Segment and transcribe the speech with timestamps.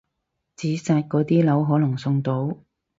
[0.55, 2.57] 紙紮嗰啲樓可能送到！